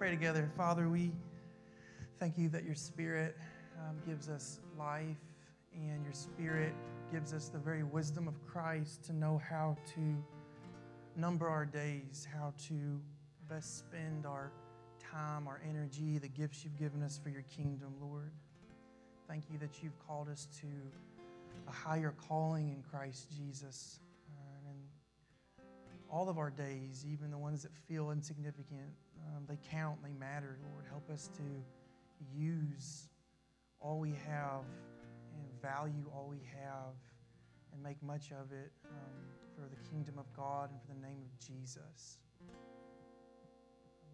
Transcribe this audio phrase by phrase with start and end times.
[0.00, 0.50] pray together.
[0.56, 1.12] Father, we
[2.18, 3.36] thank you that your Spirit
[3.78, 5.18] um, gives us life
[5.74, 6.72] and your Spirit
[7.12, 10.24] gives us the very wisdom of Christ to know how to
[11.20, 12.98] number our days, how to
[13.46, 14.50] best spend our
[14.98, 18.32] time, our energy, the gifts you've given us for your kingdom, Lord.
[19.28, 20.66] Thank you that you've called us to
[21.68, 24.00] a higher calling in Christ Jesus.
[24.30, 24.78] Uh, and
[26.10, 28.94] all of our days, even the ones that feel insignificant,
[29.26, 30.84] um, they count, they matter, Lord.
[30.88, 31.42] Help us to
[32.34, 33.08] use
[33.80, 34.64] all we have
[35.34, 36.94] and value all we have
[37.72, 39.14] and make much of it um,
[39.54, 42.18] for the kingdom of God and for the name of Jesus.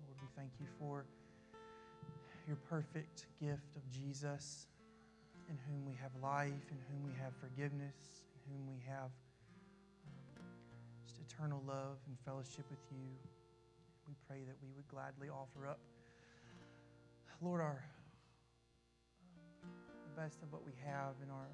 [0.06, 1.06] Lord, we thank you for
[2.46, 4.66] your perfect gift of Jesus,
[5.48, 9.10] in whom we have life, in whom we have forgiveness, in whom we have
[10.06, 10.46] um,
[11.06, 13.35] just eternal love and fellowship with you.
[14.06, 15.80] We pray that we would gladly offer up,
[17.40, 17.84] Lord, our
[19.62, 21.48] the best of what we have in our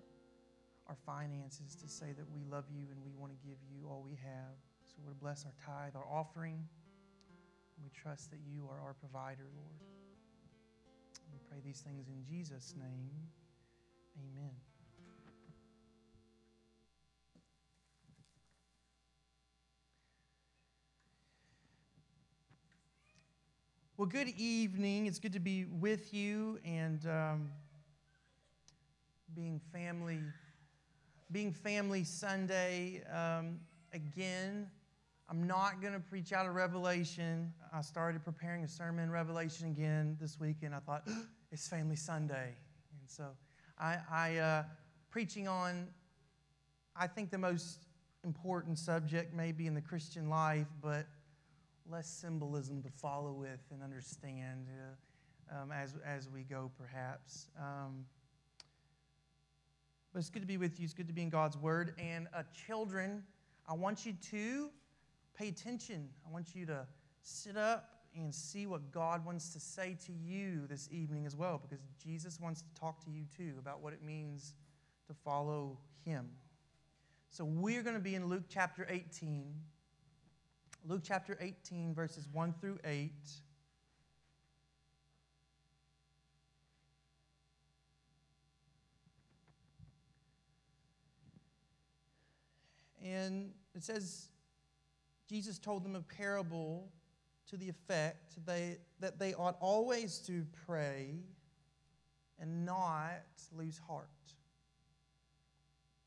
[0.89, 4.03] our finances to say that we love you and we want to give you all
[4.05, 4.57] we have.
[4.85, 6.67] So, Lord, bless our tithe, our offering.
[7.83, 9.81] We trust that you are our provider, Lord.
[11.33, 13.11] We pray these things in Jesus' name.
[14.19, 14.72] Amen.
[24.03, 25.07] Well, good evening.
[25.07, 27.51] It's good to be with you and um,
[29.33, 30.19] being family,
[31.31, 33.61] being family Sunday um,
[33.93, 34.69] again.
[35.31, 37.53] I'm not going to preach out of Revelation.
[37.73, 41.09] I started preparing a sermon in Revelation again this week, and I thought,
[41.53, 42.57] it's Family Sunday.
[42.99, 43.29] And so
[43.79, 44.63] I, I uh,
[45.11, 45.87] preaching on,
[46.97, 47.85] I think, the most
[48.25, 51.07] important subject maybe in the Christian life, but
[51.93, 54.67] less symbolism to follow with and understand
[55.51, 57.49] uh, um, as, as we go, perhaps.
[57.61, 58.07] Um,
[60.13, 60.85] but it's good to be with you.
[60.85, 61.95] It's good to be in God's Word.
[61.99, 63.23] And uh, children,
[63.69, 64.71] I want you to
[65.37, 66.09] pay attention.
[66.27, 66.87] I want you to
[67.21, 71.61] sit up and see what God wants to say to you this evening as well,
[71.63, 74.55] because Jesus wants to talk to you too about what it means
[75.09, 76.31] to follow Him.
[77.29, 79.55] So we're going to be in Luke chapter 18.
[80.85, 83.13] Luke chapter 18, verses 1 through 8.
[93.05, 94.29] And it says,
[95.29, 96.91] Jesus told them a parable
[97.49, 101.15] to the effect they, that they ought always to pray
[102.41, 103.23] and not
[103.57, 104.09] lose heart.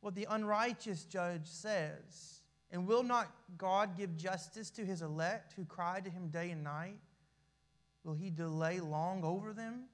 [0.00, 2.42] what the unrighteous judge says.
[2.70, 6.62] And will not God give justice to his elect who cry to him day and
[6.62, 6.98] night?
[8.04, 9.84] Will he delay long over them?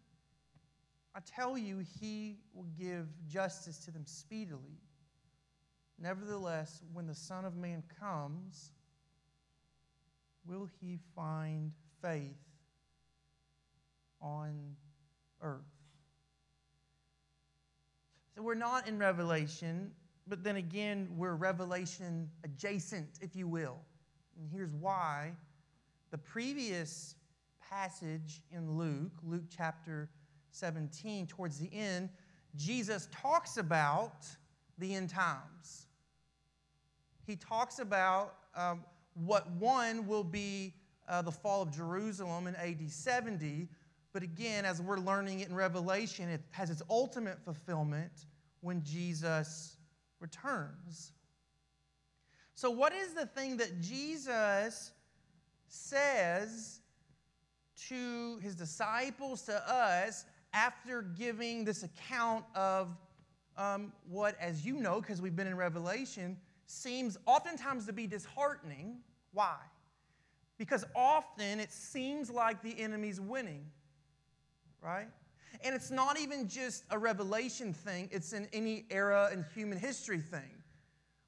[1.14, 4.80] I tell you, he will give justice to them speedily.
[5.98, 8.72] Nevertheless, when the Son of Man comes,
[10.44, 11.72] will he find
[12.02, 12.36] faith
[14.20, 14.74] on
[15.40, 15.73] earth?
[18.34, 19.92] So we're not in Revelation,
[20.26, 23.76] but then again, we're Revelation adjacent, if you will.
[24.38, 25.32] And here's why.
[26.10, 27.14] The previous
[27.70, 30.08] passage in Luke, Luke chapter
[30.50, 32.08] 17, towards the end,
[32.56, 34.26] Jesus talks about
[34.78, 35.86] the end times.
[37.26, 38.84] He talks about um,
[39.14, 40.74] what one will be
[41.08, 43.68] uh, the fall of Jerusalem in AD 70.
[44.14, 48.26] But again, as we're learning it in Revelation, it has its ultimate fulfillment
[48.60, 49.76] when Jesus
[50.20, 51.12] returns.
[52.54, 54.92] So, what is the thing that Jesus
[55.66, 56.80] says
[57.88, 62.96] to his disciples, to us, after giving this account of
[63.56, 66.36] um, what, as you know, because we've been in Revelation,
[66.66, 68.98] seems oftentimes to be disheartening.
[69.32, 69.56] Why?
[70.56, 73.66] Because often it seems like the enemy's winning,
[74.84, 75.08] right?
[75.64, 80.20] And it's not even just a revelation thing, it's in any era in human history
[80.20, 80.62] thing.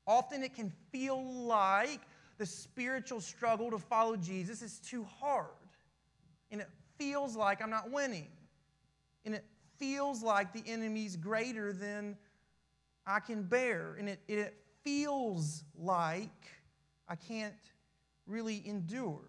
[0.07, 2.01] Often it can feel like
[2.39, 5.47] the spiritual struggle to follow Jesus is too hard.
[6.51, 6.69] And it
[6.99, 8.29] feels like I'm not winning.
[9.25, 9.45] And it
[9.79, 12.17] feels like the enemy's greater than
[13.07, 13.97] I can bear.
[13.99, 14.55] And it, it
[14.85, 16.47] feels like
[17.09, 17.55] I can't
[18.27, 19.23] really endure.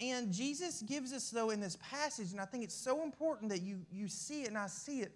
[0.00, 3.62] And Jesus gives us, though, in this passage, and I think it's so important that
[3.62, 5.12] you, you see it and I see it,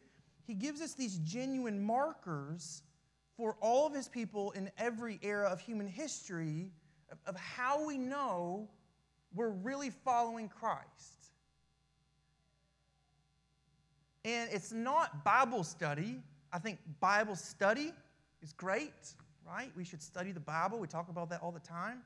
[0.47, 2.83] he gives us these genuine markers
[3.37, 6.71] for all of his people in every era of human history
[7.11, 8.69] of, of how we know
[9.35, 11.31] we're really following Christ.
[14.25, 16.21] And it's not Bible study.
[16.53, 17.93] I think Bible study
[18.43, 19.15] is great,
[19.47, 19.71] right?
[19.77, 20.79] We should study the Bible.
[20.79, 22.03] We talk about that all the time.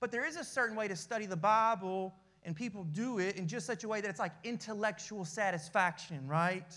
[0.00, 2.14] But there is a certain way to study the Bible,
[2.44, 6.72] and people do it in just such a way that it's like intellectual satisfaction, right?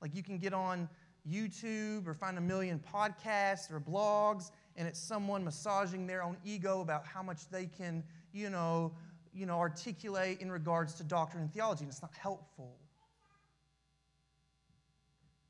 [0.00, 0.88] Like you can get on
[1.30, 6.80] YouTube or find a million podcasts or blogs, and it's someone massaging their own ego
[6.80, 8.02] about how much they can,
[8.32, 8.92] you know,
[9.34, 12.76] you know, articulate in regards to doctrine and theology, and it's not helpful.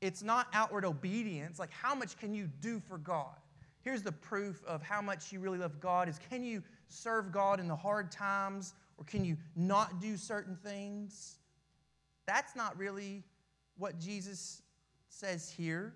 [0.01, 1.59] It's not outward obedience.
[1.59, 3.37] Like, how much can you do for God?
[3.83, 7.59] Here's the proof of how much you really love God is can you serve God
[7.59, 11.37] in the hard times or can you not do certain things?
[12.25, 13.23] That's not really
[13.77, 14.61] what Jesus
[15.09, 15.93] says here.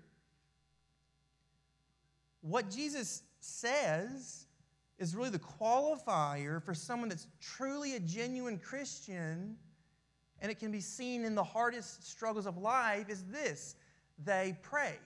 [2.42, 4.46] What Jesus says
[4.98, 9.56] is really the qualifier for someone that's truly a genuine Christian,
[10.40, 13.76] and it can be seen in the hardest struggles of life, is this
[14.24, 14.96] they pray.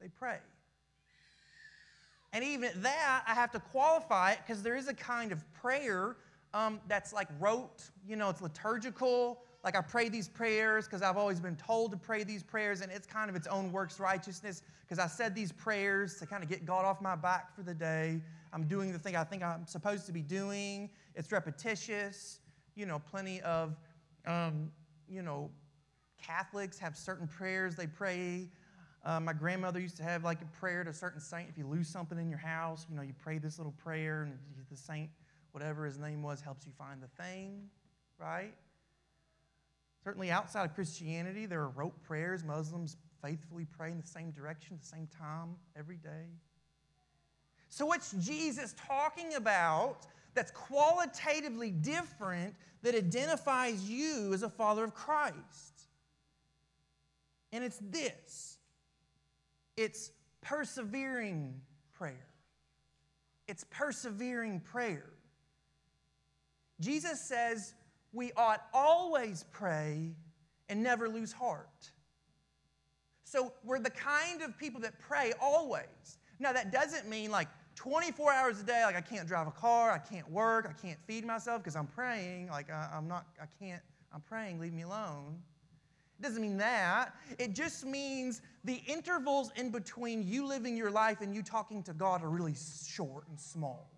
[0.00, 0.38] They pray.
[2.32, 5.44] And even at that, I have to qualify it because there is a kind of
[5.52, 6.16] prayer
[6.54, 9.42] um, that's like rote, you know, it's liturgical.
[9.62, 12.90] Like I pray these prayers because I've always been told to pray these prayers, and
[12.90, 16.48] it's kind of its own works righteousness because I said these prayers to kind of
[16.48, 18.20] get God off my back for the day.
[18.52, 20.90] I'm doing the thing I think I'm supposed to be doing.
[21.14, 22.40] It's repetitious.
[22.74, 23.76] You know, plenty of,
[24.26, 24.70] um,
[25.08, 25.50] you know,
[26.20, 28.48] Catholics have certain prayers they pray.
[29.04, 31.48] Uh, my grandmother used to have like a prayer to a certain saint.
[31.48, 34.38] If you lose something in your house, you know, you pray this little prayer, and
[34.70, 35.10] the saint,
[35.52, 37.62] whatever his name was, helps you find the thing,
[38.18, 38.54] right?
[40.04, 42.44] Certainly outside of Christianity, there are rote prayers.
[42.44, 46.26] Muslims faithfully pray in the same direction the same time every day.
[47.68, 54.94] So, what's Jesus talking about that's qualitatively different that identifies you as a follower of
[54.94, 55.84] Christ?
[57.52, 58.58] And it's this
[59.80, 60.12] it's
[60.42, 61.58] persevering
[61.94, 62.26] prayer.
[63.48, 65.08] It's persevering prayer.
[66.80, 67.72] Jesus says,
[68.12, 70.12] we ought always pray
[70.68, 71.90] and never lose heart.
[73.24, 76.18] So we're the kind of people that pray always.
[76.38, 79.90] Now, that doesn't mean like 24 hours a day, like I can't drive a car,
[79.92, 82.48] I can't work, I can't feed myself because I'm praying.
[82.48, 83.80] Like I, am not, I can't,
[84.12, 85.38] I'm praying, leave me alone.
[86.20, 87.14] Doesn't mean that.
[87.38, 91.94] It just means the intervals in between you living your life and you talking to
[91.94, 92.54] God are really
[92.86, 93.90] short and small.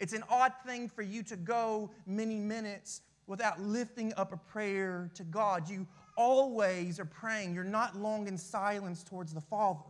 [0.00, 5.10] It's an odd thing for you to go many minutes without lifting up a prayer
[5.14, 5.68] to God.
[5.68, 7.54] You always are praying.
[7.54, 9.80] You're not long in silence towards the Father.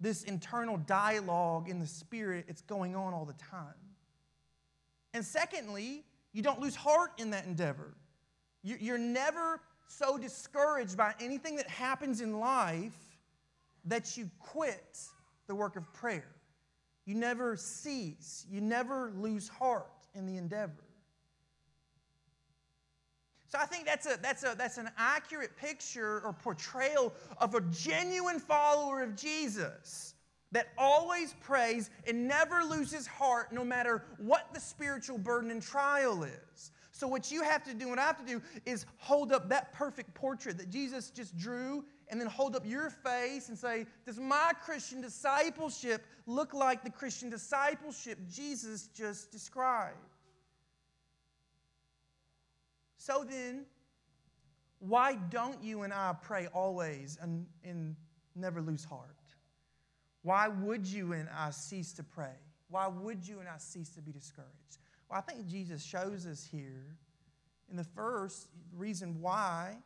[0.00, 3.74] This internal dialogue in the Spirit, it's going on all the time.
[5.14, 7.94] And secondly, you don't lose heart in that endeavor.
[8.64, 12.96] You're never so discouraged by anything that happens in life
[13.84, 14.98] that you quit
[15.46, 16.34] the work of prayer.
[17.04, 20.72] You never cease, you never lose heart in the endeavor.
[23.48, 27.60] So I think that's, a, that's, a, that's an accurate picture or portrayal of a
[27.60, 30.14] genuine follower of Jesus
[30.50, 36.24] that always prays and never loses heart no matter what the spiritual burden and trial
[36.24, 36.72] is.
[37.04, 39.74] So, what you have to do, what I have to do, is hold up that
[39.74, 44.18] perfect portrait that Jesus just drew and then hold up your face and say, Does
[44.18, 49.98] my Christian discipleship look like the Christian discipleship Jesus just described?
[52.96, 53.66] So then,
[54.78, 57.96] why don't you and I pray always and, and
[58.34, 59.10] never lose heart?
[60.22, 62.36] Why would you and I cease to pray?
[62.70, 64.78] Why would you and I cease to be discouraged?
[65.14, 66.96] I think Jesus shows us here
[67.70, 69.76] in the first reason why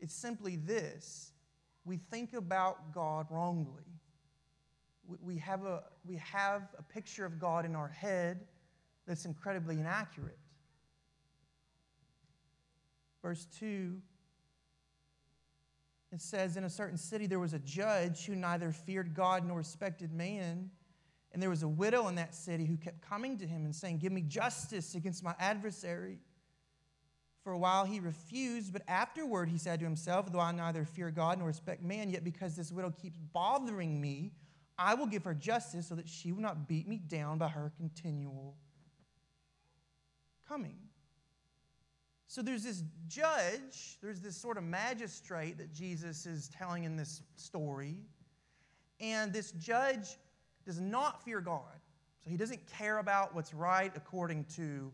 [0.00, 1.32] it's simply this
[1.84, 3.82] we think about God wrongly.
[5.20, 8.46] We have a, we have a picture of God in our head
[9.06, 10.38] that's incredibly inaccurate.
[13.20, 13.96] Verse 2
[16.12, 19.58] it says, In a certain city there was a judge who neither feared God nor
[19.58, 20.70] respected man.
[21.32, 23.98] And there was a widow in that city who kept coming to him and saying,
[23.98, 26.18] Give me justice against my adversary.
[27.42, 31.10] For a while he refused, but afterward he said to himself, Though I neither fear
[31.10, 34.32] God nor respect man, yet because this widow keeps bothering me,
[34.78, 37.72] I will give her justice so that she will not beat me down by her
[37.76, 38.56] continual
[40.46, 40.76] coming.
[42.26, 47.22] So there's this judge, there's this sort of magistrate that Jesus is telling in this
[47.36, 48.02] story.
[49.00, 50.16] And this judge
[50.64, 51.80] does not fear God.
[52.24, 54.92] So he doesn't care about what's right according to,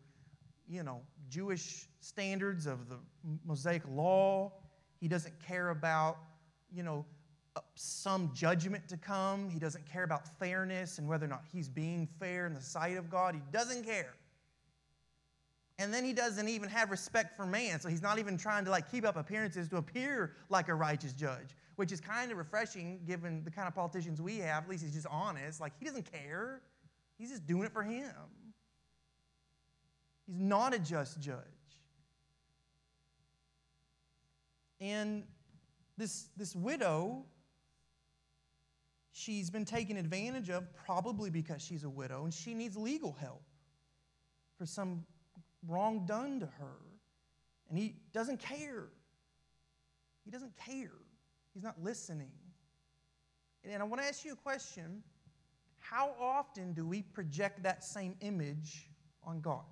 [0.68, 2.96] you know, Jewish standards of the
[3.44, 4.52] Mosaic law.
[5.00, 6.18] He doesn't care about,
[6.72, 7.04] you know,
[7.54, 9.50] uh, some judgment to come.
[9.50, 12.96] He doesn't care about fairness and whether or not he's being fair in the sight
[12.96, 13.34] of God.
[13.34, 14.14] He doesn't care.
[15.78, 17.78] And then he doesn't even have respect for man.
[17.78, 21.12] So he's not even trying to like keep up appearances to appear like a righteous
[21.12, 24.64] judge which is kind of refreshing given the kind of politicians we have.
[24.64, 25.60] At least he's just honest.
[25.60, 26.60] Like, he doesn't care,
[27.16, 28.10] he's just doing it for him.
[30.26, 31.38] He's not a just judge.
[34.80, 35.22] And
[35.96, 37.24] this, this widow,
[39.12, 43.44] she's been taken advantage of probably because she's a widow and she needs legal help
[44.58, 45.04] for some
[45.68, 46.78] wrong done to her.
[47.68, 48.88] And he doesn't care.
[50.24, 50.90] He doesn't care.
[51.58, 52.30] He's not listening.
[53.64, 55.02] And I want to ask you a question
[55.80, 58.88] How often do we project that same image
[59.24, 59.64] on God?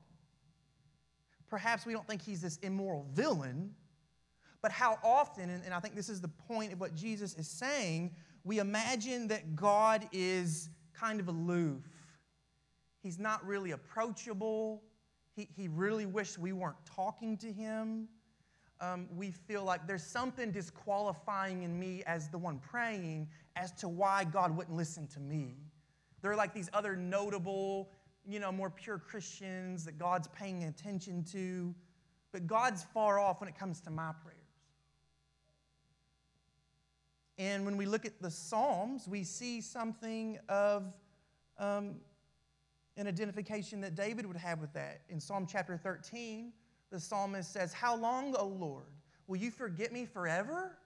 [1.48, 3.72] Perhaps we don't think he's this immoral villain,
[4.62, 8.16] but how often, and I think this is the point of what Jesus is saying,
[8.42, 11.84] we imagine that God is kind of aloof.
[13.00, 14.82] He's not really approachable.
[15.36, 18.08] He, he really wished we weren't talking to him
[18.80, 23.88] um, we feel like there's something disqualifying in me as the one praying as to
[23.88, 25.56] why God wouldn't listen to me.
[26.22, 27.90] There are like these other notable,
[28.26, 31.74] you know, more pure Christians that God's paying attention to,
[32.32, 34.36] but God's far off when it comes to my prayers.
[37.38, 40.84] And when we look at the Psalms, we see something of
[41.58, 41.96] um,
[42.96, 45.02] an identification that David would have with that.
[45.10, 46.52] In Psalm chapter 13,
[46.90, 48.86] the psalmist says, How long, O Lord,
[49.26, 50.76] will you forget me forever?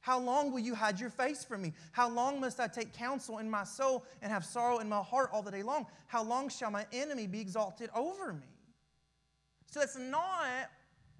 [0.00, 1.72] How long will you hide your face from me?
[1.90, 5.30] How long must I take counsel in my soul and have sorrow in my heart
[5.32, 5.84] all the day long?
[6.06, 8.46] How long shall my enemy be exalted over me?
[9.66, 10.70] So it's not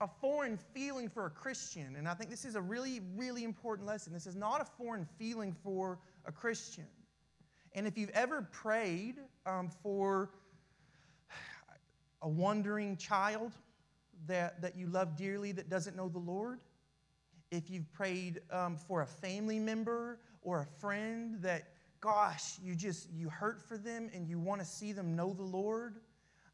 [0.01, 1.97] a foreign feeling for a Christian.
[1.97, 4.13] And I think this is a really, really important lesson.
[4.13, 6.87] This is not a foreign feeling for a Christian.
[7.73, 9.17] And if you've ever prayed
[9.47, 10.31] um, for
[12.23, 13.53] a wandering child,
[14.27, 16.61] that, that you love dearly that doesn't know the Lord,
[17.51, 21.69] if you've prayed um, for a family member or a friend that,
[22.01, 25.43] gosh, you just, you hurt for them and you want to see them know the
[25.43, 25.97] Lord,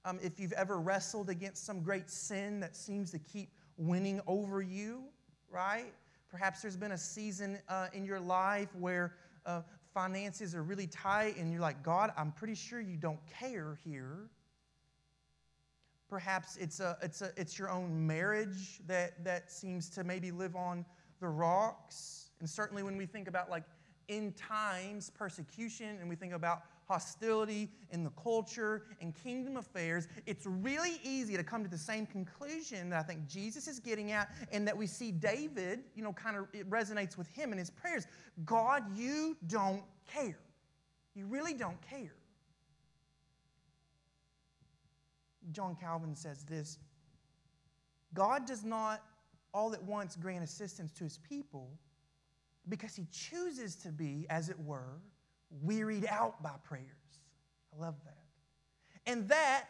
[0.04, 4.60] um, if you've ever wrestled against some great sin that seems to keep winning over
[4.60, 5.04] you,
[5.50, 5.92] right?
[6.30, 9.14] Perhaps there's been a season uh, in your life where
[9.46, 9.62] uh,
[9.92, 14.30] finances are really tight and you're like, God, I'm pretty sure you don't care here.
[16.12, 20.54] Perhaps it's, a, it's, a, it's your own marriage that, that seems to maybe live
[20.54, 20.84] on
[21.20, 22.32] the rocks.
[22.40, 23.62] And certainly when we think about like
[24.10, 30.44] end times persecution and we think about hostility in the culture and kingdom affairs, it's
[30.44, 34.30] really easy to come to the same conclusion that I think Jesus is getting at
[34.52, 37.70] and that we see David, you know, kind of it resonates with him in his
[37.70, 38.06] prayers.
[38.44, 40.36] God, you don't care.
[41.14, 42.12] You really don't care.
[45.50, 46.78] John Calvin says this
[48.14, 49.02] God does not
[49.54, 51.70] all at once grant assistance to his people
[52.68, 55.00] because he chooses to be, as it were,
[55.62, 56.86] wearied out by prayers.
[57.74, 58.22] I love that.
[59.06, 59.64] And that,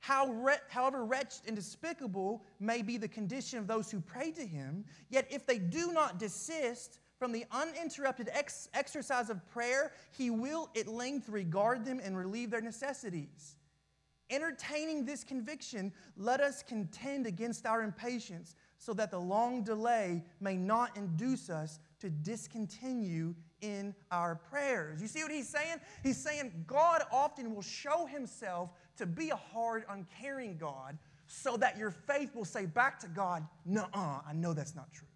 [0.00, 0.34] how
[0.68, 5.26] however wretched and despicable may be the condition of those who pray to him, yet
[5.30, 10.86] if they do not desist from the uninterrupted ex- exercise of prayer, he will at
[10.86, 13.56] length regard them and relieve their necessities.
[14.30, 20.56] Entertaining this conviction, let us contend against our impatience so that the long delay may
[20.56, 25.00] not induce us to discontinue in our prayers.
[25.00, 25.78] You see what he's saying?
[26.02, 31.76] He's saying God often will show himself to be a hard, uncaring God so that
[31.76, 35.08] your faith will say back to God, Nuh uh, I know that's not true.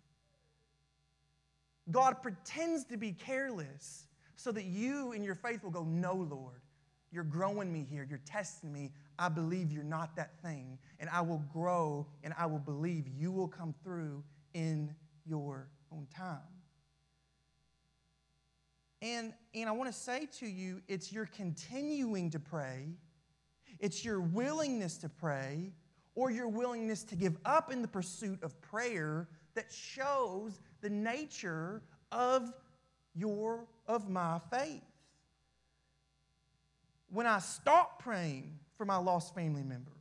[1.91, 6.62] God pretends to be careless so that you in your faith will go, No, Lord,
[7.13, 8.07] you're growing me here.
[8.09, 8.91] You're testing me.
[9.19, 10.79] I believe you're not that thing.
[10.99, 14.95] And I will grow and I will believe you will come through in
[15.27, 16.39] your own time.
[19.03, 22.89] And, and I want to say to you, it's your continuing to pray,
[23.81, 25.73] it's your willingness to pray,
[26.15, 31.83] or your willingness to give up in the pursuit of prayer that shows the nature
[32.11, 32.53] of
[33.15, 34.83] your of my faith.
[37.13, 39.93] When I stop praying for my lost family member,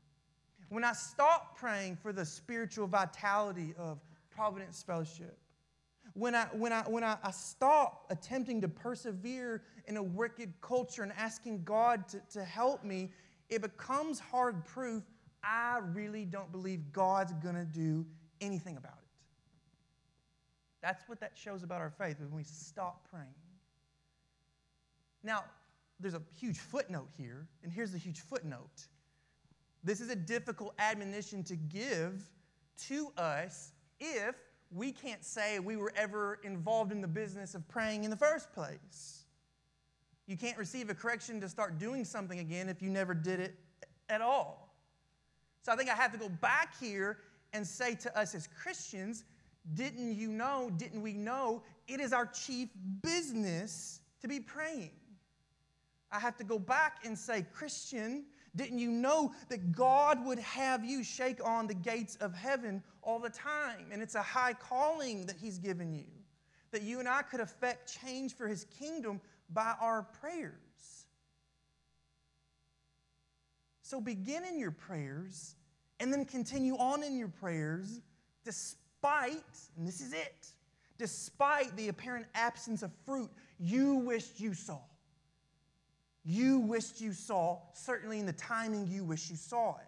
[0.69, 3.99] when I stop praying for the spiritual vitality of
[4.29, 5.37] Providence Fellowship,
[6.13, 11.03] when I, when I, when I, I stop attempting to persevere in a wicked culture
[11.03, 13.11] and asking God to, to help me,
[13.49, 15.03] it becomes hard proof
[15.43, 18.05] I really don't believe God's going to do
[18.39, 19.09] anything about it.
[20.81, 23.33] That's what that shows about our faith when we stop praying.
[25.23, 25.43] Now,
[26.01, 28.87] there's a huge footnote here, and here's the huge footnote.
[29.83, 32.29] This is a difficult admonition to give
[32.87, 34.35] to us if
[34.71, 38.51] we can't say we were ever involved in the business of praying in the first
[38.53, 39.25] place.
[40.27, 43.55] You can't receive a correction to start doing something again if you never did it
[44.09, 44.73] at all.
[45.63, 47.17] So I think I have to go back here
[47.53, 49.25] and say to us as Christians,
[49.73, 52.69] didn't you know, didn't we know, it is our chief
[53.01, 54.91] business to be praying.
[56.11, 58.25] I have to go back and say, Christian,
[58.55, 63.19] didn't you know that God would have you shake on the gates of heaven all
[63.19, 63.87] the time?
[63.91, 66.05] And it's a high calling that He's given you,
[66.71, 69.21] that you and I could affect change for His kingdom
[69.53, 71.05] by our prayers.
[73.83, 75.55] So begin in your prayers
[75.99, 78.01] and then continue on in your prayers
[78.43, 79.43] despite,
[79.77, 80.47] and this is it,
[80.97, 84.79] despite the apparent absence of fruit you wished you saw
[86.23, 89.87] you wished you saw, certainly in the timing you wish you saw it.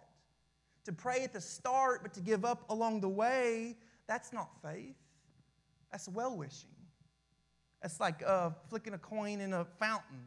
[0.84, 3.76] To pray at the start, but to give up along the way,
[4.06, 4.96] that's not faith.
[5.90, 6.70] That's well wishing.
[7.80, 10.24] That's like uh, flicking a coin in a fountain,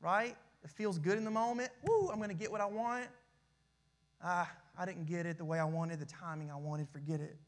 [0.00, 0.36] right?
[0.64, 1.70] It feels good in the moment.
[1.86, 3.06] Woo, I'm going to get what I want.
[4.22, 7.38] Ah, I didn't get it the way I wanted, the timing I wanted, forget it.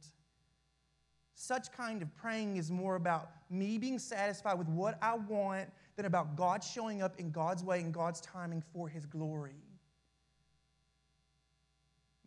[1.43, 6.07] Such kind of praying is more about me being satisfied with what I want than
[6.07, 9.57] about God showing up in God's way and God's timing for his glory.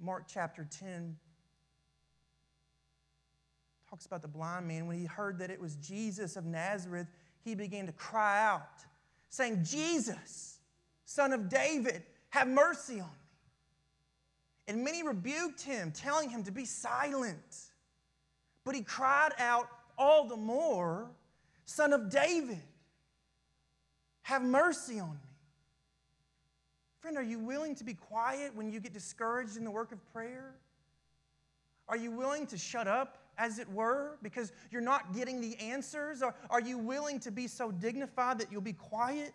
[0.01, 1.15] Mark chapter 10
[3.89, 4.85] talks about the blind man.
[4.85, 7.07] When he heard that it was Jesus of Nazareth,
[7.45, 8.83] he began to cry out,
[9.29, 10.59] saying, Jesus,
[11.05, 13.29] son of David, have mercy on me.
[14.67, 17.71] And many rebuked him, telling him to be silent.
[18.65, 21.07] But he cried out all the more,
[21.65, 22.61] Son of David,
[24.23, 25.17] have mercy on me.
[26.99, 29.99] Friend, are you willing to be quiet when you get discouraged in the work of
[30.11, 30.55] prayer?
[31.87, 36.23] Are you willing to shut up, as it were, because you're not getting the answers?
[36.23, 39.33] Or are you willing to be so dignified that you'll be quiet?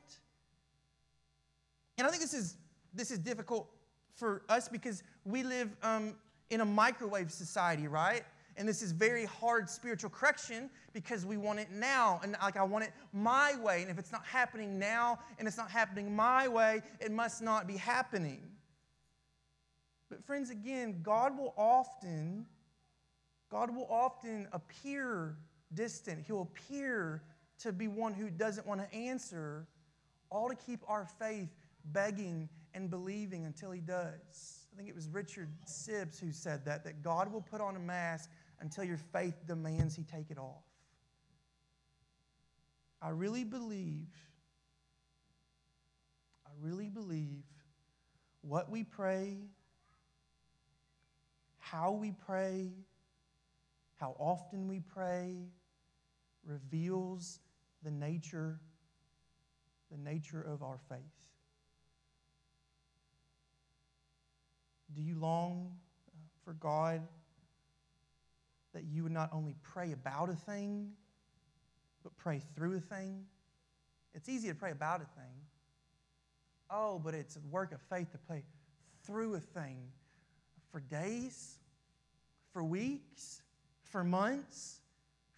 [1.96, 2.56] And I think this is,
[2.92, 3.68] this is difficult
[4.16, 6.16] for us because we live um,
[6.50, 8.24] in a microwave society, right?
[8.56, 12.20] And this is very hard spiritual correction because we want it now.
[12.22, 13.82] And like I want it my way.
[13.82, 17.66] And if it's not happening now and it's not happening my way, it must not
[17.66, 18.42] be happening.
[20.10, 22.44] But friends, again, God will often,
[23.50, 25.36] God will often appear
[25.72, 26.24] distant.
[26.26, 27.22] He'll appear
[27.60, 29.68] to be one who doesn't want to answer,
[30.30, 31.48] all to keep our faith
[31.86, 34.66] begging and believing until he does.
[34.72, 37.80] I think it was Richard Sibbes who said that, that God will put on a
[37.80, 38.30] mask
[38.60, 40.64] until your faith demands he take it off.
[43.02, 44.08] I really believe,
[46.46, 47.44] I really believe
[48.42, 49.38] what we pray,
[51.58, 52.72] how we pray,
[53.96, 55.48] how often we pray
[56.44, 57.38] reveals
[57.82, 58.60] the nature
[59.90, 60.98] the nature of our faith.
[64.94, 65.72] Do you long
[66.44, 67.06] for God
[68.72, 70.92] that you would not only pray about a thing,
[72.02, 73.24] but pray through a thing.
[74.14, 75.34] It's easy to pray about a thing.
[76.70, 78.42] Oh, but it's a work of faith to pray
[79.04, 79.78] through a thing
[80.70, 81.58] for days,
[82.52, 83.42] for weeks,
[83.82, 84.80] for months,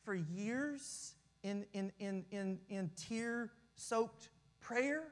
[0.04, 4.28] for years in, in, in, in, in tear soaked
[4.60, 5.04] prayer.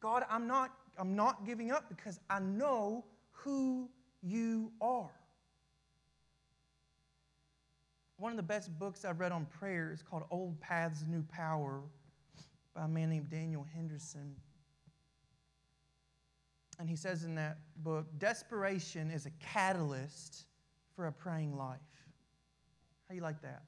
[0.00, 3.88] God, I'm not, I'm not giving up because I know who
[4.22, 5.10] you are.
[8.18, 11.82] One of the best books I've read on prayer is called Old Paths, New Power
[12.74, 14.34] by a man named Daniel Henderson.
[16.80, 20.46] And he says in that book, desperation is a catalyst
[20.96, 21.78] for a praying life.
[23.08, 23.62] How you like that?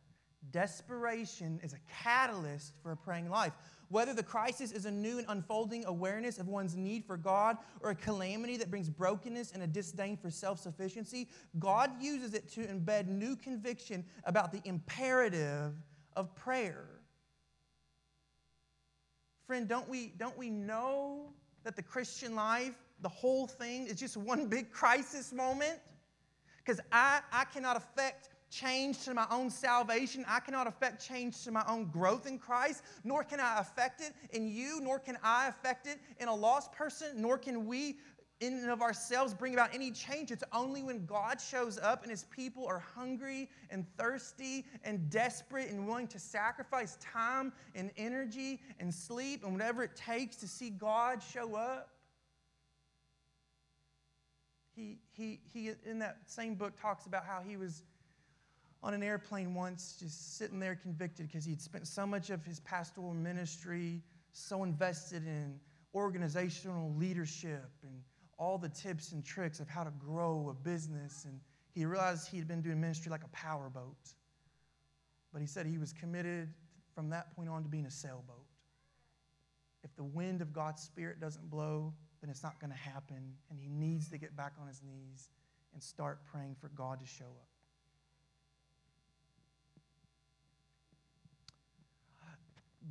[0.50, 3.52] Desperation is a catalyst for a praying life.
[3.90, 7.90] Whether the crisis is a new and unfolding awareness of one's need for God or
[7.90, 12.60] a calamity that brings brokenness and a disdain for self sufficiency, God uses it to
[12.60, 15.72] embed new conviction about the imperative
[16.14, 16.86] of prayer.
[19.48, 21.32] Friend, don't we, don't we know
[21.64, 25.80] that the Christian life, the whole thing, is just one big crisis moment?
[26.58, 30.24] Because I, I cannot affect change to my own salvation.
[30.28, 34.12] I cannot affect change to my own growth in Christ, nor can I affect it
[34.32, 37.96] in you, nor can I affect it in a lost person, nor can we
[38.40, 40.30] in and of ourselves bring about any change.
[40.30, 45.68] It's only when God shows up and his people are hungry and thirsty and desperate
[45.70, 50.70] and willing to sacrifice time and energy and sleep and whatever it takes to see
[50.70, 51.90] God show up.
[54.74, 57.82] He, he, he, in that same book, talks about how he was
[58.82, 62.60] on an airplane once, just sitting there convicted because he'd spent so much of his
[62.60, 65.58] pastoral ministry so invested in
[65.94, 68.02] organizational leadership and
[68.38, 71.26] all the tips and tricks of how to grow a business.
[71.26, 71.40] And
[71.74, 74.14] he realized he had been doing ministry like a powerboat.
[75.32, 76.48] But he said he was committed
[76.94, 78.46] from that point on to being a sailboat.
[79.84, 83.34] If the wind of God's Spirit doesn't blow, then it's not going to happen.
[83.50, 85.28] And he needs to get back on his knees
[85.72, 87.49] and start praying for God to show up.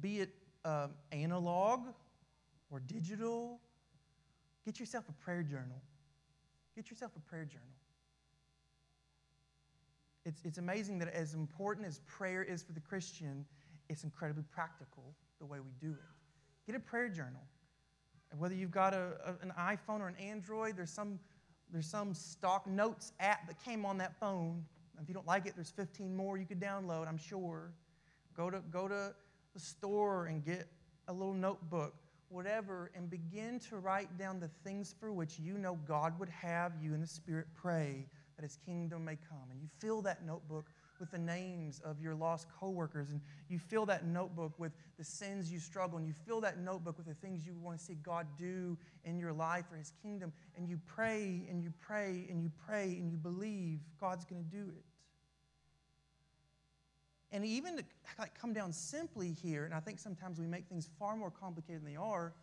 [0.01, 0.29] Be it
[0.65, 1.81] um, analog
[2.69, 3.59] or digital
[4.69, 5.81] Get yourself a prayer journal.
[6.75, 7.65] Get yourself a prayer journal.
[10.25, 13.45] It's, it's amazing that as important as prayer is for the Christian,
[13.89, 16.67] it's incredibly practical the way we do it.
[16.67, 17.41] Get a prayer journal.
[18.37, 21.19] Whether you've got a, a, an iPhone or an Android, there's some,
[21.71, 24.63] there's some stock notes app that came on that phone.
[25.01, 27.71] If you don't like it, there's 15 more you could download, I'm sure.
[28.37, 29.15] Go to, go to
[29.59, 30.67] the store and get
[31.07, 31.93] a little notebook
[32.29, 36.73] whatever, and begin to write down the things for which you know God would have
[36.81, 39.49] you in the Spirit pray that His kingdom may come.
[39.51, 40.67] And you fill that notebook
[40.99, 45.51] with the names of your lost coworkers, and you fill that notebook with the sins
[45.51, 48.27] you struggle, and you fill that notebook with the things you want to see God
[48.37, 52.51] do in your life for His kingdom, and you pray and you pray and you
[52.65, 54.83] pray and you believe God's going to do it.
[57.31, 57.83] And even to
[58.17, 61.83] like, come down simply here, and I think sometimes we make things far more complicated
[61.83, 62.33] than they are.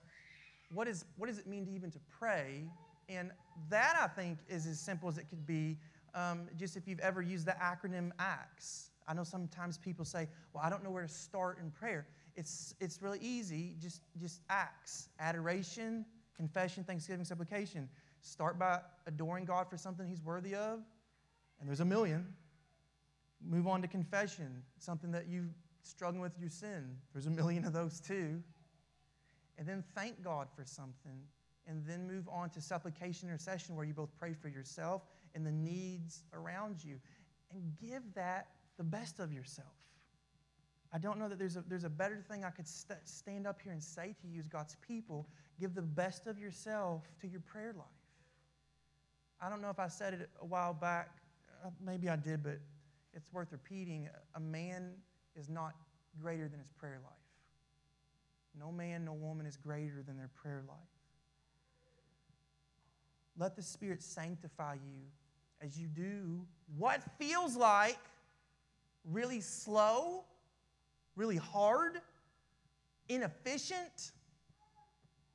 [0.72, 2.64] What, is, what does it mean to even to pray?
[3.08, 3.30] And
[3.68, 5.76] that, I think, is as simple as it could be.
[6.14, 8.90] Um, just if you've ever used the acronym ACTS.
[9.08, 12.06] I know sometimes people say, well, I don't know where to start in prayer.
[12.34, 13.76] It's, it's really easy.
[13.80, 16.04] Just, just ACTS adoration,
[16.36, 17.88] confession, thanksgiving, supplication.
[18.22, 20.80] Start by adoring God for something He's worthy of,
[21.60, 22.26] and there's a million.
[23.44, 25.48] Move on to confession, something that you
[25.82, 26.96] struggling with your sin.
[27.12, 28.42] There's a million of those too.
[29.58, 31.20] And then thank God for something.
[31.66, 35.02] And then move on to supplication intercession where you both pray for yourself
[35.34, 36.98] and the needs around you.
[37.52, 39.68] And give that the best of yourself.
[40.92, 43.60] I don't know that there's a, there's a better thing I could st- stand up
[43.60, 45.28] here and say to you as God's people.
[45.58, 47.86] Give the best of yourself to your prayer life.
[49.40, 51.10] I don't know if I said it a while back.
[51.64, 52.58] Uh, maybe I did, but
[53.16, 54.92] it's worth repeating a man
[55.34, 55.74] is not
[56.20, 57.12] greater than his prayer life.
[58.58, 60.76] No man, no woman is greater than their prayer life.
[63.38, 65.02] Let the Spirit sanctify you
[65.60, 67.98] as you do what feels like
[69.04, 70.24] really slow,
[71.16, 72.00] really hard,
[73.08, 74.12] inefficient,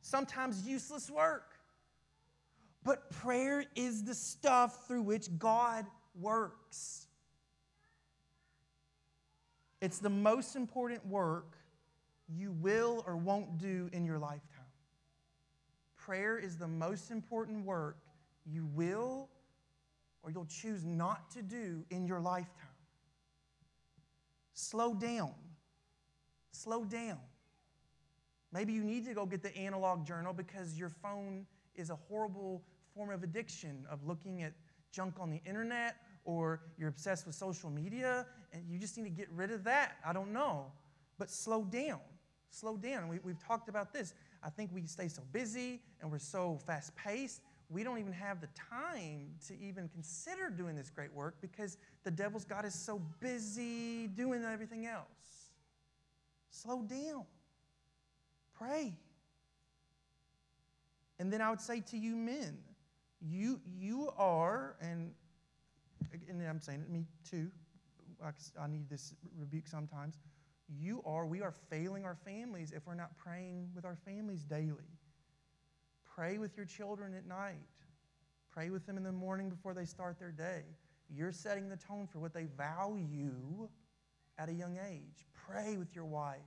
[0.01, 1.53] sometimes useless work.
[2.83, 5.85] But prayer is the stuff through which God
[6.19, 7.07] works.
[9.81, 11.57] It's the most important work
[12.29, 14.59] you will or won't do in your lifetime.
[15.97, 17.97] Prayer is the most important work
[18.45, 19.27] you will
[20.23, 22.67] or you'll choose not to do in your lifetime.
[24.53, 25.33] Slow down.
[26.51, 27.17] Slow down.
[28.53, 32.61] Maybe you need to go get the analog journal because your phone is a horrible
[32.93, 34.53] form of addiction of looking at
[34.91, 39.09] junk on the internet or you're obsessed with social media and you just need to
[39.09, 39.97] get rid of that.
[40.05, 40.65] I don't know.
[41.17, 41.99] But slow down.
[42.49, 43.07] Slow down.
[43.07, 44.13] We, we've talked about this.
[44.43, 48.41] I think we stay so busy and we're so fast paced, we don't even have
[48.41, 53.01] the time to even consider doing this great work because the devil's got us so
[53.21, 55.51] busy doing everything else.
[56.49, 57.23] Slow down.
[58.53, 58.93] Pray.
[61.17, 62.57] And then I would say to you men,
[63.21, 65.11] you, you are, and
[66.29, 67.49] and I'm saying it, me too,
[68.23, 70.19] I need this rebuke sometimes.
[70.69, 74.89] you are, we are failing our families if we're not praying with our families daily.
[76.15, 77.55] Pray with your children at night.
[78.51, 80.63] Pray with them in the morning before they start their day.
[81.09, 83.67] You're setting the tone for what they value
[84.37, 85.25] at a young age.
[85.33, 86.39] Pray with your wife.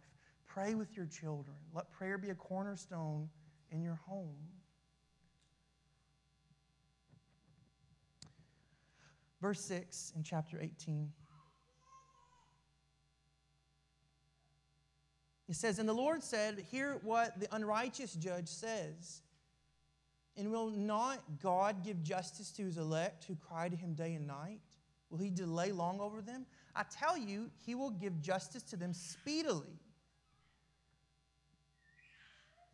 [0.46, 1.56] Pray with your children.
[1.74, 3.28] Let prayer be a cornerstone
[3.70, 4.36] in your home.
[9.40, 11.10] Verse 6 in chapter 18.
[15.48, 19.22] It says, And the Lord said, Hear what the unrighteous judge says.
[20.36, 24.26] And will not God give justice to his elect who cry to him day and
[24.26, 24.60] night?
[25.10, 26.44] Will he delay long over them?
[26.74, 29.78] I tell you, he will give justice to them speedily.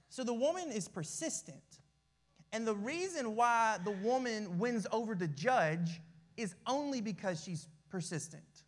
[0.09, 1.80] So the woman is persistent.
[2.52, 6.00] And the reason why the woman wins over the judge
[6.37, 8.64] is only because she's persistent.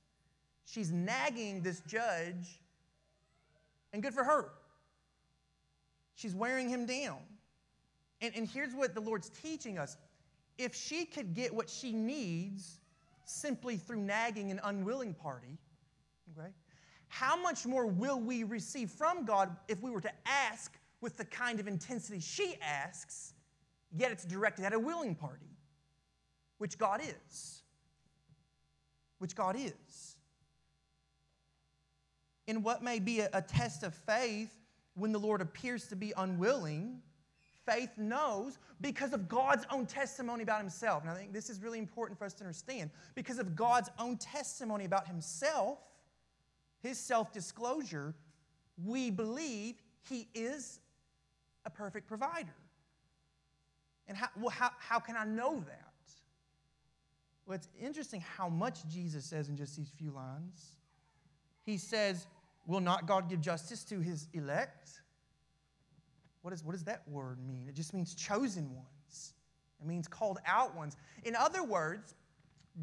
[0.64, 2.60] She's nagging this judge,
[3.92, 4.52] and good for her.
[6.14, 7.18] She's wearing him down.
[8.20, 9.96] And, and here's what the Lord's teaching us
[10.58, 12.78] if she could get what she needs
[13.24, 15.58] simply through nagging an unwilling party,
[16.38, 16.50] okay,
[17.08, 21.24] how much more will we receive from God if we were to ask with the
[21.24, 23.34] kind of intensity she asks,
[23.94, 25.50] yet it's directed at a willing party,
[26.58, 27.62] which God is?
[29.18, 30.11] Which God is.
[32.46, 34.52] In what may be a, a test of faith
[34.94, 37.00] when the Lord appears to be unwilling,
[37.66, 41.02] faith knows because of God's own testimony about himself.
[41.02, 42.90] And I think this is really important for us to understand.
[43.14, 45.78] Because of God's own testimony about himself,
[46.80, 48.14] his self disclosure,
[48.84, 49.76] we believe
[50.08, 50.80] he is
[51.64, 52.54] a perfect provider.
[54.08, 55.92] And how, well, how, how can I know that?
[57.46, 60.76] Well, it's interesting how much Jesus says in just these few lines.
[61.64, 62.26] He says,
[62.66, 64.88] Will not God give justice to his elect?
[66.42, 67.68] What, is, what does that word mean?
[67.68, 69.34] It just means chosen ones,
[69.80, 70.96] it means called out ones.
[71.24, 72.14] In other words,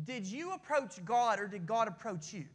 [0.03, 2.45] did you approach God or did God approach you?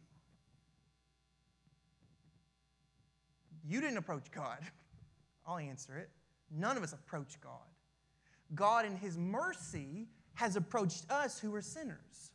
[3.67, 4.59] You didn't approach God.
[5.47, 6.09] I'll answer it.
[6.51, 7.51] None of us approach God.
[8.53, 12.31] God, in His mercy, has approached us who are sinners.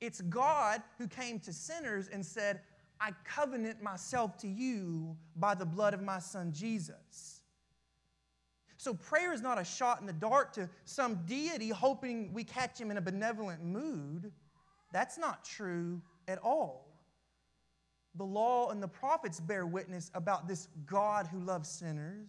[0.00, 2.60] It's God who came to sinners and said,
[3.02, 7.40] I covenant myself to you by the blood of my son Jesus.
[8.76, 12.80] So prayer is not a shot in the dark to some deity hoping we catch
[12.80, 14.30] him in a benevolent mood.
[14.92, 16.92] That's not true at all.
[18.14, 22.28] The law and the prophets bear witness about this God who loves sinners.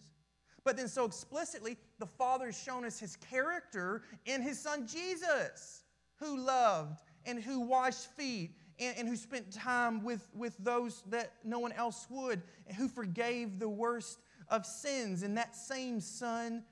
[0.64, 5.84] But then, so explicitly, the Father has shown us his character in his Son Jesus,
[6.16, 11.32] who loved and who washed feet and, and, who spent time with, with those that
[11.44, 15.22] no one else would, and who forgave the worst of sins.
[15.22, 16.64] And that same Son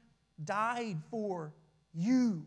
[0.45, 1.55] died for
[1.93, 2.45] you.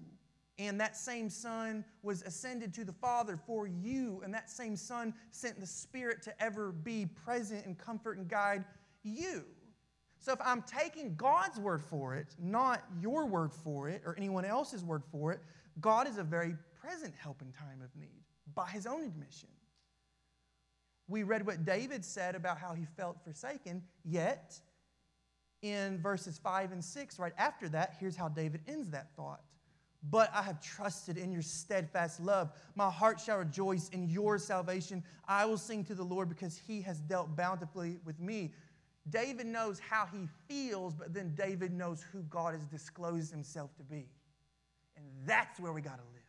[0.57, 4.21] And that same Son was ascended to the Father for you.
[4.23, 8.63] And that same Son sent the Spirit to ever be present and comfort and guide
[9.03, 9.43] you.
[10.19, 14.45] So if I'm taking God's word for it, not your word for it or anyone
[14.45, 15.39] else's word for it,
[15.81, 18.24] God is a very present help in time of need
[18.55, 19.49] by his own admission.
[21.07, 24.59] We read what David said about how he felt forsaken, yet
[25.61, 29.41] in verses 5 and 6, right after that, here's how David ends that thought.
[30.09, 32.51] But I have trusted in your steadfast love.
[32.75, 35.03] My heart shall rejoice in your salvation.
[35.27, 38.53] I will sing to the Lord because he has dealt bountifully with me.
[39.09, 43.83] David knows how he feels, but then David knows who God has disclosed himself to
[43.83, 44.07] be.
[44.97, 46.21] And that's where we got to live.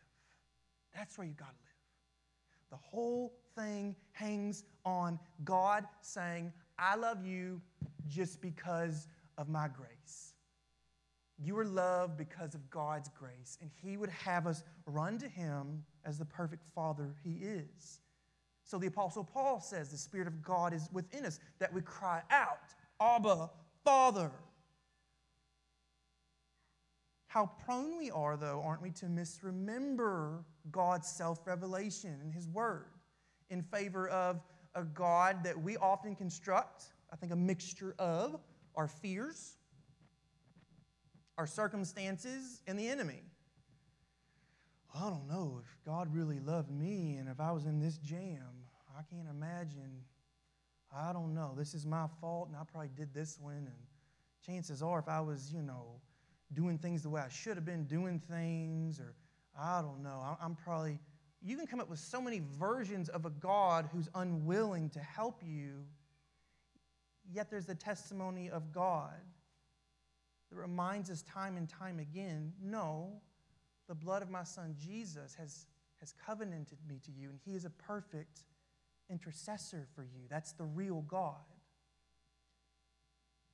[0.95, 1.66] That's where you got to live.
[2.69, 7.61] The whole thing hangs on God saying, I love you
[8.07, 10.33] just because of my grace.
[11.39, 15.83] You are loved because of God's grace, and He would have us run to Him
[16.03, 17.99] as the perfect Father He is.
[18.63, 22.21] So the Apostle Paul says the Spirit of God is within us, that we cry
[22.31, 23.49] out, Abba,
[23.85, 24.31] Father.
[27.27, 32.87] How prone we are, though, aren't we, to misremember God's self revelation and His Word
[33.49, 34.41] in favor of
[34.75, 38.39] a God that we often construct, I think a mixture of
[38.75, 39.57] our fears,
[41.37, 43.23] our circumstances, and the enemy.
[44.93, 48.43] I don't know if God really loved me and if I was in this jam.
[48.97, 50.01] I can't imagine.
[50.95, 51.53] I don't know.
[51.55, 53.67] This is my fault, and I probably did this one.
[53.67, 53.75] And
[54.45, 56.01] chances are, if I was, you know,
[56.53, 59.13] doing things the way I should have been doing things, or
[59.59, 60.99] I don't know, I'm probably.
[61.41, 65.41] You can come up with so many versions of a God who's unwilling to help
[65.45, 65.85] you
[67.31, 69.19] yet there's the testimony of God
[70.49, 73.21] that reminds us time and time again no,
[73.87, 75.65] the blood of my son Jesus has,
[75.99, 78.43] has covenanted me to you, and he is a perfect
[79.09, 80.23] intercessor for you.
[80.29, 81.35] That's the real God.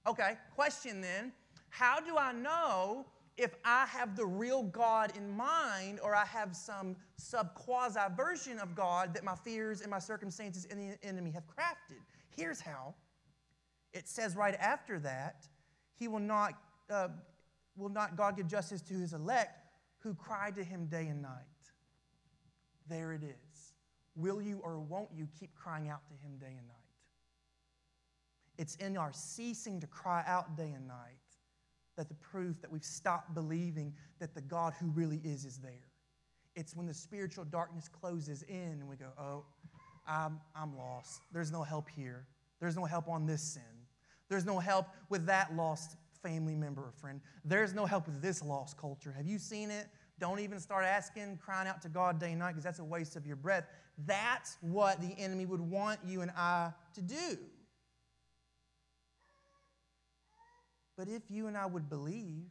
[0.07, 1.31] Okay, question then
[1.69, 3.05] How do I know
[3.37, 8.59] if I have the real God in mind or I have some sub quasi version
[8.59, 11.99] of God that my fears and my circumstances and the enemy have crafted?
[12.35, 12.93] Here's how
[13.93, 15.47] it says right after that,
[15.95, 16.53] He will not,
[16.89, 17.09] uh,
[17.75, 19.59] will not God give justice to His elect
[19.99, 21.31] who cry to Him day and night.
[22.87, 23.73] There it is.
[24.15, 26.77] Will you or won't you keep crying out to Him day and night?
[28.57, 31.22] It's in our ceasing to cry out day and night
[31.95, 35.89] that the proof that we've stopped believing that the God who really is is there.
[36.55, 39.45] It's when the spiritual darkness closes in and we go, oh,
[40.07, 41.21] I'm, I'm lost.
[41.31, 42.25] There's no help here.
[42.59, 43.63] There's no help on this sin.
[44.29, 47.21] There's no help with that lost family member or friend.
[47.43, 49.11] There's no help with this lost culture.
[49.11, 49.87] Have you seen it?
[50.19, 53.15] Don't even start asking, crying out to God day and night because that's a waste
[53.15, 53.65] of your breath.
[54.05, 57.37] That's what the enemy would want you and I to do.
[60.97, 62.49] But if you and I would believe,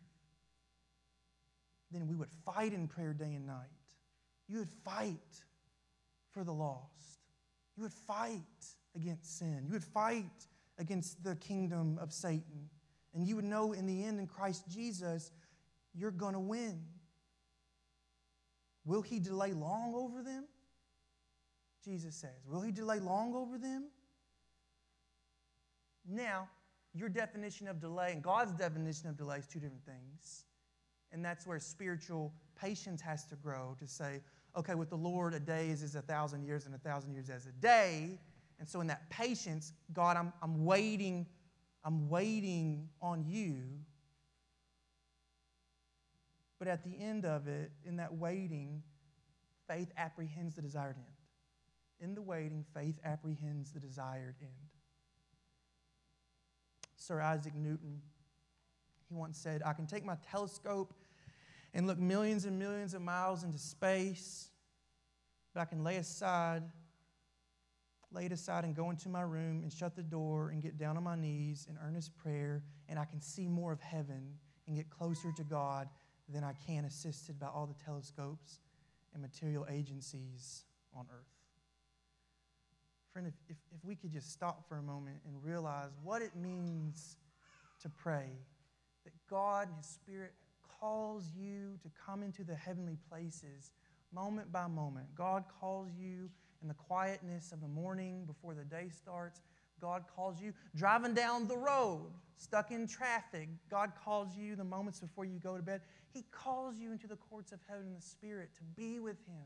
[1.91, 3.67] then we would fight in prayer day and night.
[4.49, 5.17] You would fight
[6.33, 7.21] for the lost.
[7.77, 8.41] You would fight
[8.97, 9.65] against sin.
[9.67, 10.47] You would fight
[10.79, 12.69] against the kingdom of Satan.
[13.15, 15.31] And you would know in the end, in Christ Jesus,
[15.95, 16.83] you're going to win.
[18.85, 20.45] Will he delay long over them?
[21.85, 22.47] Jesus says.
[22.47, 23.85] Will he delay long over them?
[26.09, 26.49] Now,
[26.95, 30.45] your definition of delay and God's definition of delay is two different things.
[31.11, 34.21] And that's where spiritual patience has to grow to say,
[34.57, 37.31] okay, with the Lord, a day is as a thousand years, and a thousand years
[37.31, 38.19] as a day.
[38.59, 41.27] And so, in that patience, God, I'm, I'm waiting,
[41.85, 43.57] I'm waiting on you.
[46.59, 48.83] But at the end of it, in that waiting,
[49.69, 51.07] faith apprehends the desired end.
[52.01, 54.72] In the waiting, faith apprehends the desired end.
[57.03, 58.01] Sir Isaac Newton,
[59.09, 60.95] he once said, I can take my telescope
[61.75, 64.51] and look millions and millions of miles into space,
[65.53, 66.63] but I can lay aside,
[68.13, 70.97] lay it aside and go into my room and shut the door and get down
[70.97, 74.35] on my knees in earnest prayer, and I can see more of heaven
[74.69, 75.89] and get closer to God
[76.29, 78.61] than I can assisted by all the telescopes
[79.13, 80.63] and material agencies
[80.95, 81.42] on earth.
[83.13, 86.35] Friend, if, if, if we could just stop for a moment and realize what it
[86.35, 87.17] means
[87.83, 88.31] to pray,
[89.05, 90.33] that God and His Spirit
[90.81, 93.73] calls you to come into the heavenly places
[94.15, 95.07] moment by moment.
[95.15, 96.31] God calls you
[96.63, 99.43] in the quietness of the morning before the day starts.
[99.81, 103.49] God calls you driving down the road, stuck in traffic.
[103.71, 105.81] God calls you the moments before you go to bed.
[106.15, 109.45] He calls you into the courts of heaven in the Spirit to be with Him.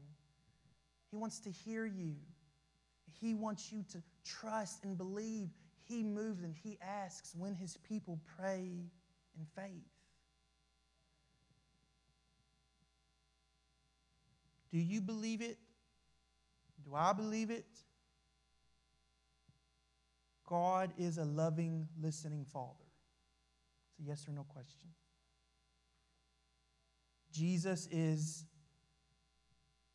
[1.11, 2.17] He wants to hear you.
[3.13, 5.49] He wants you to trust and believe.
[5.85, 8.71] He moves and He asks when His people pray
[9.39, 9.85] in faith.
[14.71, 15.59] Do you believe it?
[16.85, 17.67] Do I believe it?
[20.47, 22.85] God is a loving, listening Father.
[23.91, 24.89] It's a yes or no question.
[27.33, 28.45] Jesus is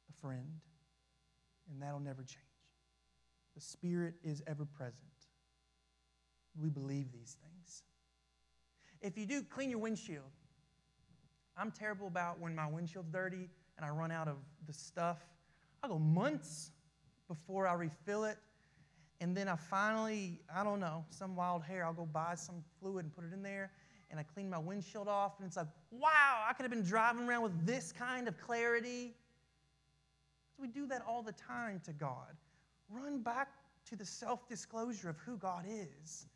[0.09, 0.59] a friend,
[1.69, 2.50] and that'll never change.
[3.55, 4.95] The Spirit is ever present.
[6.59, 7.83] We believe these things.
[9.01, 10.31] If you do, clean your windshield.
[11.57, 14.37] I'm terrible about when my windshield's dirty and I run out of
[14.67, 15.19] the stuff.
[15.83, 16.71] I go months
[17.27, 18.37] before I refill it.
[19.19, 23.05] And then I finally, I don't know, some wild hair, I'll go buy some fluid
[23.05, 23.71] and put it in there.
[24.09, 25.33] And I clean my windshield off.
[25.39, 29.13] And it's like, wow, I could have been driving around with this kind of clarity.
[30.55, 32.35] So we do that all the time to God.
[32.91, 33.49] Run back
[33.89, 36.27] to the self disclosure of who God is.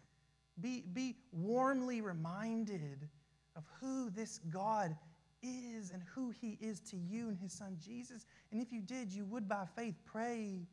[0.61, 3.09] Be, be warmly reminded
[3.55, 4.95] of who this God
[5.43, 8.25] is and who He is to you and His Son Jesus.
[8.51, 10.65] And if you did, you would by faith pray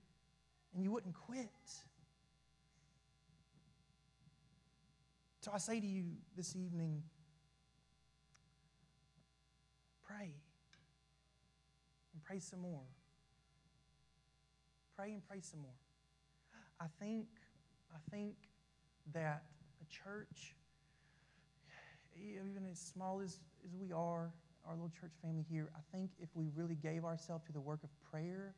[0.75, 1.49] and you wouldn't quit.
[5.41, 6.05] So I say to you
[6.37, 7.03] this evening
[10.07, 10.31] pray
[12.13, 12.85] and pray some more.
[15.03, 15.75] Pray and pray some more.
[16.81, 17.27] I think,
[17.93, 18.35] I think
[19.13, 19.43] that
[19.81, 20.55] a church,
[22.15, 24.33] even as small as, as we are,
[24.65, 27.81] our little church family here, I think if we really gave ourselves to the work
[27.83, 28.55] of prayer,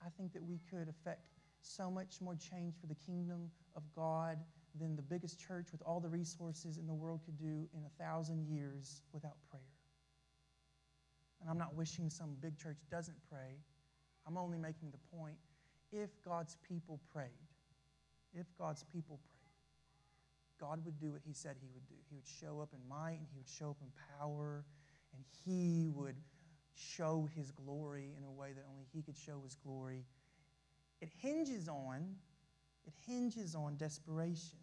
[0.00, 1.22] I think that we could affect
[1.62, 4.38] so much more change for the kingdom of God
[4.78, 8.04] than the biggest church with all the resources in the world could do in a
[8.04, 9.62] thousand years without prayer.
[11.40, 13.58] And I'm not wishing some big church doesn't pray.
[14.28, 15.38] I'm only making the point
[15.92, 17.28] if God's people prayed,
[18.34, 21.94] if God's people prayed, God would do what He said He would do.
[22.08, 23.88] He would show up in might and He would show up in
[24.18, 24.64] power
[25.14, 26.16] and He would
[26.74, 30.04] show His glory in a way that only He could show His glory.
[31.00, 32.14] It hinges on,
[32.86, 34.58] it hinges on desperation.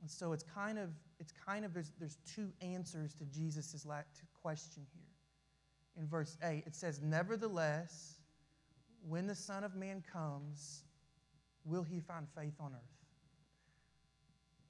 [0.00, 3.86] And so it's kind of, it's kind of there's, there's two answers to Jesus'
[4.42, 5.02] question here.
[5.96, 8.16] In verse 8, it says, Nevertheless,
[9.08, 10.82] when the Son of Man comes,
[11.64, 12.80] will he find faith on earth?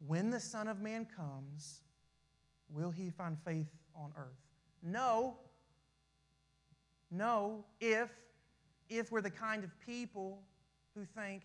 [0.06, 1.80] When the Son of Man comes,
[2.68, 4.40] will he find faith on earth?
[4.82, 5.38] No.
[7.10, 8.10] No, if
[8.90, 10.42] if we're the kind of people
[10.94, 11.44] who think,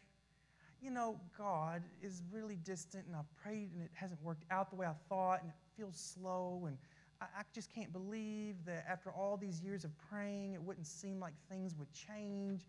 [0.82, 4.76] you know, God is really distant and I've prayed and it hasn't worked out the
[4.76, 6.78] way I thought and it feels slow and
[7.22, 11.20] I, I just can't believe that after all these years of praying, it wouldn't seem
[11.20, 12.66] like things would change.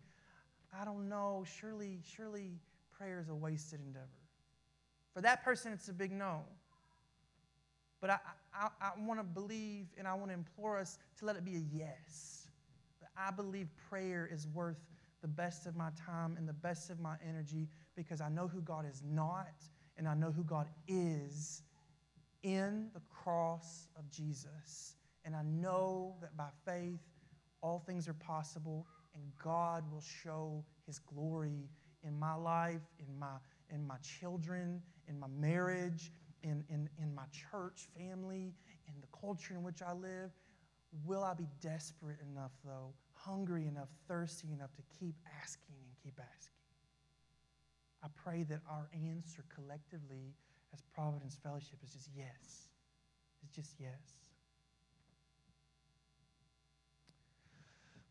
[0.79, 1.45] I don't know.
[1.59, 2.59] Surely, surely
[2.97, 4.07] prayer is a wasted endeavor.
[5.13, 6.41] For that person, it's a big no.
[7.99, 8.17] But I,
[8.53, 11.55] I, I want to believe and I want to implore us to let it be
[11.55, 12.47] a yes.
[13.17, 14.79] I believe prayer is worth
[15.21, 18.61] the best of my time and the best of my energy because I know who
[18.61, 19.63] God is not
[19.97, 21.61] and I know who God is
[22.41, 24.95] in the cross of Jesus.
[25.23, 26.99] And I know that by faith,
[27.61, 31.69] all things are possible and God will show his glory
[32.03, 33.35] in my life, in my,
[33.69, 36.11] in my children, in my marriage,
[36.43, 38.53] in, in, in my church family,
[38.87, 40.31] in the culture in which I live.
[41.05, 46.19] Will I be desperate enough, though, hungry enough, thirsty enough to keep asking and keep
[46.19, 46.57] asking?
[48.03, 50.33] I pray that our answer collectively
[50.73, 52.67] as Providence Fellowship is just yes.
[53.43, 54.15] It's just yes.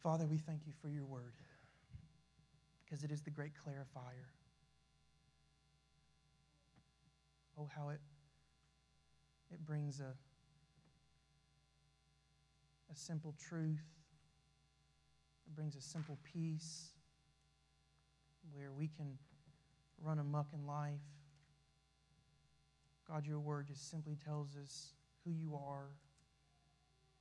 [0.02, 1.34] Father, we thank you for your word
[2.82, 4.24] because it is the great clarifier.
[7.58, 8.00] Oh, how it,
[9.52, 10.14] it brings a,
[12.90, 13.84] a simple truth,
[15.46, 16.88] it brings a simple peace
[18.54, 19.18] where we can
[20.02, 20.94] run amuck in life.
[23.06, 24.94] God, your word just simply tells us
[25.26, 25.90] who you are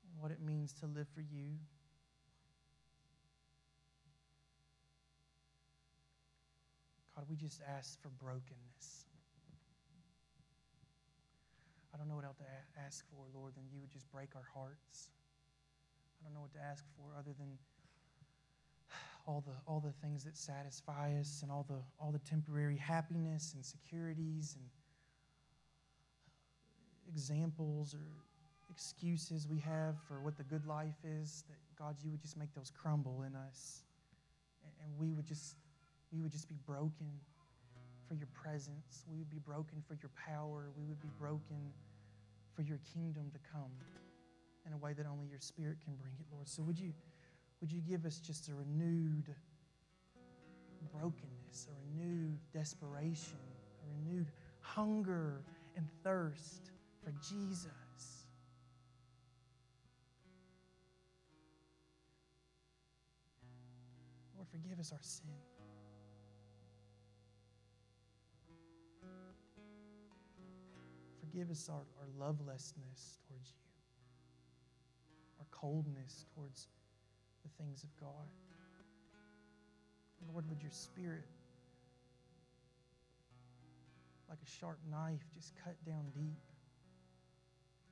[0.06, 1.58] and what it means to live for you.
[7.20, 9.04] God, we just ask for brokenness.
[11.94, 12.46] I don't know what else to
[12.86, 15.12] ask for, Lord, than you would just break our hearts.
[16.22, 17.58] I don't know what to ask for other than
[19.28, 23.52] all the, all the things that satisfy us and all the, all the temporary happiness
[23.54, 24.66] and securities and
[27.12, 28.00] examples or
[28.72, 32.54] excuses we have for what the good life is, that God, you would just make
[32.56, 33.84] those crumble in us.
[34.82, 35.58] And we would just,
[36.12, 37.08] we would just be broken
[38.08, 39.06] for your presence.
[39.10, 40.72] We would be broken for your power.
[40.78, 41.72] We would be broken
[42.56, 43.72] for your kingdom to come
[44.66, 46.48] in a way that only your spirit can bring it, Lord.
[46.48, 46.94] So would you,
[47.62, 49.34] would you give us just a renewed
[50.94, 53.38] brokenness, a renewed desperation,
[53.84, 54.28] a renewed
[54.62, 55.42] hunger
[55.76, 56.72] and thirst
[57.04, 57.68] for Jesus.
[64.36, 65.49] Lord, forgive us our sin.
[71.30, 73.62] Forgive us our, our lovelessness towards you,
[75.40, 76.68] our coldness towards
[77.44, 78.28] the things of God.
[80.32, 81.26] Lord, would your spirit,
[84.28, 86.40] like a sharp knife, just cut down deep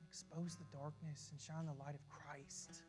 [0.08, 2.82] expose the darkness and shine the light of Christ